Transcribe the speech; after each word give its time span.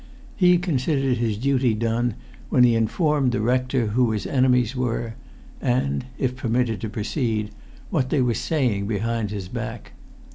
He 0.35 0.57
considered 0.57 1.17
his 1.17 1.37
duty 1.37 1.75
done 1.75 2.15
when 2.49 2.63
he 2.63 2.73
informed 2.73 3.31
the 3.33 3.39
rector 3.39 3.85
who 3.89 4.09
his 4.09 4.25
enemies 4.25 4.75
were, 4.75 5.13
and 5.61 6.05
(if 6.17 6.35
permitted 6.35 6.81
to 6.81 6.89
proceed) 6.89 7.51
what 7.91 8.09
they 8.09 8.23
were 8.23 8.33
saying 8.33 8.87
behind 8.87 9.29
his 9.29 9.47
back. 9.47 9.91